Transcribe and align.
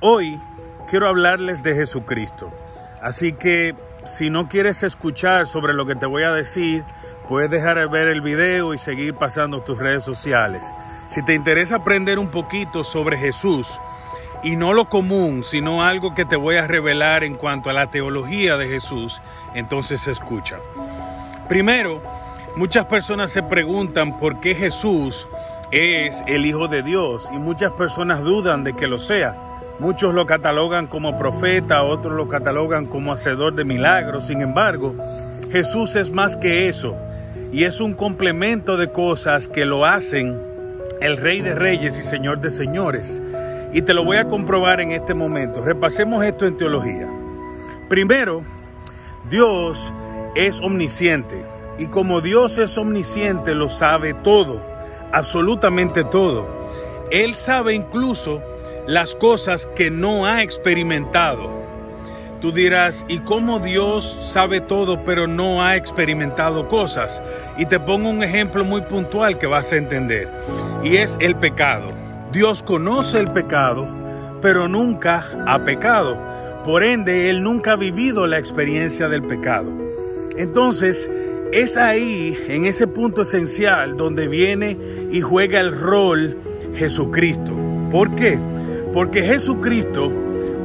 Hoy 0.00 0.38
quiero 0.90 1.08
hablarles 1.08 1.62
de 1.62 1.74
Jesucristo. 1.74 2.52
Así 3.00 3.32
que 3.32 3.74
si 4.04 4.28
no 4.28 4.46
quieres 4.48 4.82
escuchar 4.82 5.46
sobre 5.46 5.72
lo 5.72 5.86
que 5.86 5.94
te 5.94 6.04
voy 6.04 6.22
a 6.22 6.32
decir, 6.32 6.84
puedes 7.28 7.50
dejar 7.50 7.78
de 7.78 7.86
ver 7.86 8.08
el 8.08 8.20
video 8.20 8.74
y 8.74 8.78
seguir 8.78 9.14
pasando 9.14 9.62
tus 9.62 9.78
redes 9.78 10.04
sociales. 10.04 10.62
Si 11.08 11.24
te 11.24 11.34
interesa 11.34 11.76
aprender 11.76 12.18
un 12.18 12.30
poquito 12.30 12.84
sobre 12.84 13.16
Jesús, 13.16 13.68
y 14.42 14.54
no 14.54 14.74
lo 14.74 14.90
común, 14.90 15.42
sino 15.42 15.82
algo 15.82 16.14
que 16.14 16.26
te 16.26 16.36
voy 16.36 16.56
a 16.56 16.66
revelar 16.66 17.24
en 17.24 17.36
cuanto 17.36 17.70
a 17.70 17.72
la 17.72 17.90
teología 17.90 18.58
de 18.58 18.68
Jesús, 18.68 19.20
entonces 19.54 20.06
escucha. 20.06 20.58
Primero, 21.48 22.02
muchas 22.54 22.84
personas 22.84 23.30
se 23.30 23.42
preguntan 23.42 24.18
por 24.18 24.40
qué 24.40 24.54
Jesús 24.54 25.26
es 25.70 26.22
el 26.26 26.44
Hijo 26.44 26.68
de 26.68 26.82
Dios 26.82 27.28
y 27.32 27.38
muchas 27.38 27.72
personas 27.72 28.22
dudan 28.22 28.62
de 28.62 28.74
que 28.74 28.86
lo 28.86 28.98
sea. 28.98 29.45
Muchos 29.78 30.14
lo 30.14 30.24
catalogan 30.24 30.86
como 30.86 31.18
profeta, 31.18 31.82
otros 31.82 32.14
lo 32.14 32.28
catalogan 32.28 32.86
como 32.86 33.12
hacedor 33.12 33.54
de 33.54 33.64
milagros. 33.64 34.26
Sin 34.26 34.40
embargo, 34.40 34.94
Jesús 35.50 35.96
es 35.96 36.10
más 36.10 36.36
que 36.36 36.68
eso 36.68 36.96
y 37.52 37.64
es 37.64 37.80
un 37.80 37.94
complemento 37.94 38.76
de 38.76 38.90
cosas 38.90 39.48
que 39.48 39.66
lo 39.66 39.84
hacen 39.84 40.40
el 41.00 41.18
Rey 41.18 41.42
de 41.42 41.54
Reyes 41.54 41.96
y 41.98 42.02
Señor 42.02 42.40
de 42.40 42.50
Señores. 42.50 43.22
Y 43.72 43.82
te 43.82 43.92
lo 43.92 44.04
voy 44.04 44.16
a 44.16 44.28
comprobar 44.28 44.80
en 44.80 44.92
este 44.92 45.12
momento. 45.12 45.62
Repasemos 45.62 46.24
esto 46.24 46.46
en 46.46 46.56
teología. 46.56 47.08
Primero, 47.88 48.42
Dios 49.28 49.92
es 50.34 50.60
omnisciente 50.60 51.44
y 51.78 51.86
como 51.86 52.20
Dios 52.20 52.56
es 52.58 52.78
omnisciente 52.78 53.54
lo 53.54 53.68
sabe 53.68 54.14
todo, 54.14 54.62
absolutamente 55.12 56.04
todo. 56.04 56.46
Él 57.10 57.34
sabe 57.34 57.74
incluso 57.74 58.40
las 58.86 59.14
cosas 59.14 59.66
que 59.74 59.90
no 59.90 60.26
ha 60.26 60.42
experimentado. 60.42 61.64
Tú 62.40 62.52
dirás, 62.52 63.04
¿y 63.08 63.20
cómo 63.20 63.58
Dios 63.58 64.18
sabe 64.20 64.60
todo 64.60 65.02
pero 65.04 65.26
no 65.26 65.62
ha 65.62 65.76
experimentado 65.76 66.68
cosas? 66.68 67.22
Y 67.56 67.66
te 67.66 67.80
pongo 67.80 68.10
un 68.10 68.22
ejemplo 68.22 68.64
muy 68.64 68.82
puntual 68.82 69.38
que 69.38 69.46
vas 69.46 69.72
a 69.72 69.76
entender, 69.76 70.28
y 70.84 70.96
es 70.96 71.16
el 71.20 71.36
pecado. 71.36 71.92
Dios 72.32 72.62
conoce 72.62 73.18
el 73.18 73.32
pecado, 73.32 73.88
pero 74.42 74.68
nunca 74.68 75.26
ha 75.46 75.64
pecado. 75.64 76.18
Por 76.64 76.84
ende, 76.84 77.30
Él 77.30 77.42
nunca 77.42 77.72
ha 77.72 77.76
vivido 77.76 78.26
la 78.26 78.38
experiencia 78.38 79.08
del 79.08 79.22
pecado. 79.22 79.72
Entonces, 80.36 81.10
es 81.52 81.76
ahí, 81.76 82.36
en 82.48 82.66
ese 82.66 82.86
punto 82.86 83.22
esencial, 83.22 83.96
donde 83.96 84.28
viene 84.28 84.76
y 85.10 85.20
juega 85.20 85.60
el 85.60 85.72
rol 85.72 86.36
Jesucristo. 86.74 87.52
¿Por 87.90 88.14
qué? 88.14 88.38
Porque 88.96 89.24
Jesucristo 89.24 90.10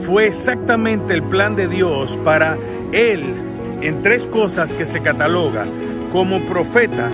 fue 0.05 0.27
exactamente 0.27 1.13
el 1.13 1.21
plan 1.23 1.53
de 1.57 1.67
Dios 1.67 2.17
para 2.23 2.57
Él 2.93 3.25
en 3.81 4.01
tres 4.01 4.25
cosas 4.25 4.73
que 4.73 4.85
se 4.85 5.01
cataloga 5.01 5.65
como 6.13 6.39
profeta, 6.45 7.09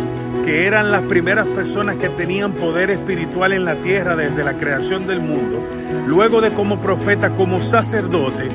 que 0.45 0.67
eran 0.67 0.91
las 0.91 1.01
primeras 1.01 1.47
personas 1.47 1.95
que 1.95 2.09
tenían 2.09 2.53
poder 2.53 2.91
espiritual 2.91 3.53
en 3.53 3.65
la 3.65 3.77
tierra 3.77 4.15
desde 4.15 4.43
la 4.43 4.59
creación 4.59 5.07
del 5.07 5.19
mundo, 5.19 5.59
luego 6.05 6.39
de 6.39 6.53
como 6.53 6.79
profeta 6.81 7.31
como 7.31 7.63
sacerdote 7.63 8.51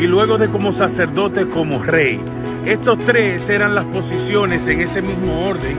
y 0.00 0.06
luego 0.06 0.38
de 0.38 0.48
como 0.48 0.72
sacerdote 0.72 1.50
como 1.50 1.82
rey. 1.84 2.18
Estos 2.64 2.98
tres 3.00 3.46
eran 3.50 3.74
las 3.74 3.84
posiciones 3.84 4.66
en 4.66 4.80
ese 4.80 5.02
mismo 5.02 5.50
orden 5.50 5.76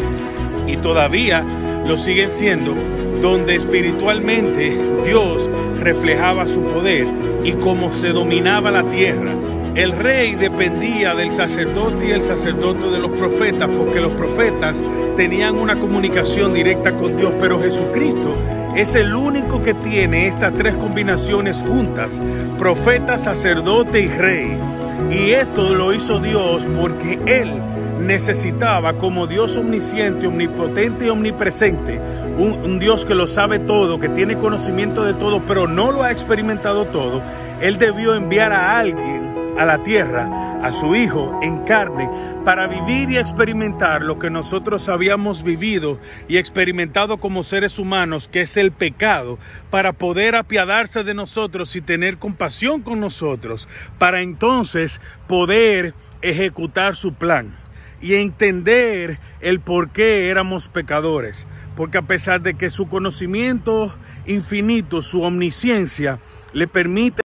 y 0.68 0.78
todavía 0.78 1.44
lo 1.88 1.98
siguen 1.98 2.30
siendo, 2.30 2.76
donde 3.22 3.56
espiritualmente 3.56 4.78
Dios 5.06 5.50
reflejaba 5.80 6.48
su 6.48 6.62
poder 6.64 7.08
y 7.44 7.54
cómo 7.54 7.92
se 7.92 8.10
dominaba 8.10 8.72
la 8.72 8.90
tierra. 8.90 9.34
El 9.78 9.92
rey 9.92 10.34
dependía 10.34 11.14
del 11.14 11.32
sacerdote 11.32 12.08
y 12.08 12.12
el 12.12 12.24
sacerdote 12.24 12.88
de 12.88 12.98
los 12.98 13.12
profetas, 13.12 13.70
porque 13.70 14.02
los 14.02 14.12
profetas 14.14 14.82
tenían 15.16 15.56
una 15.60 15.76
comunicación 15.76 16.56
directa 16.56 16.94
con 16.94 17.16
Dios, 17.16 17.32
pero 17.40 17.62
Jesucristo 17.62 18.34
es 18.76 18.96
el 18.96 19.14
único 19.14 19.62
que 19.62 19.76
tiene 19.76 20.30
estas 20.30 20.56
tres 20.56 20.74
combinaciones 20.78 21.60
juntas, 21.62 22.12
profeta, 22.58 23.20
sacerdote 23.20 24.00
y 24.00 24.08
rey. 24.08 24.58
Y 25.12 25.30
esto 25.34 25.76
lo 25.76 25.94
hizo 25.94 26.20
Dios 26.20 26.66
porque 26.82 27.20
Él 27.28 27.62
necesitaba 28.00 28.94
como 28.94 29.28
Dios 29.28 29.58
omnisciente, 29.58 30.26
omnipotente 30.26 31.06
y 31.06 31.10
omnipresente, 31.10 32.02
un, 32.40 32.80
Dios 32.80 33.06
que 33.06 33.14
lo 33.14 33.28
sabe 33.28 33.60
todo, 33.60 34.00
que 34.00 34.10
tiene 34.10 34.40
conocimiento 34.40 35.04
de 35.04 35.14
todo, 35.14 35.44
pero 35.48 35.68
no 35.68 35.92
lo 35.92 36.02
ha 36.02 36.12
experimentado 36.12 36.86
todo, 36.86 37.22
Él 37.62 37.78
debió 37.78 38.16
enviar 38.16 38.52
a 38.54 38.80
alguien 38.80 39.28
a 39.58 39.66
la 39.66 39.84
tierra, 39.84 40.60
a 40.64 40.72
su 40.74 40.96
Hijo 40.96 41.40
en 41.42 41.64
carne, 41.66 42.10
para 42.46 42.68
vivir 42.68 43.10
y 43.10 43.18
experimentar 43.18 44.02
lo 44.02 44.20
que 44.20 44.30
nosotros 44.30 44.88
habíamos 44.90 45.44
vivido 45.44 46.00
y 46.28 46.38
experimentado 46.38 47.18
como 47.18 47.44
seres 47.44 47.80
humanos, 47.80 48.28
que 48.28 48.42
es 48.42 48.58
el 48.58 48.72
pecado, 48.72 49.40
para 49.70 49.94
poder 49.94 50.36
apiadarse 50.36 51.04
de 51.04 51.14
nosotros 51.14 51.76
y 51.76 51.82
tener 51.82 52.18
compasión 52.18 52.82
con 52.82 53.00
nosotros, 53.00 53.68
para 53.98 54.22
entonces 54.22 55.02
poder 55.28 55.94
ejecutar 56.22 56.96
su 56.96 57.14
plan 57.14 57.56
y 58.02 58.16
entender 58.16 59.20
el 59.42 59.60
por 59.60 59.90
qué 59.90 60.30
éramos 60.30 60.68
pecadores. 60.70 61.48
Porque 61.76 61.98
a 61.98 62.04
pesar 62.04 62.42
de 62.42 62.56
que 62.56 62.70
su 62.70 62.88
conocimiento 62.88 63.94
infinito, 64.26 65.02
su 65.02 65.22
omnisciencia, 65.22 66.20
le 66.54 66.68
permite 66.68 67.22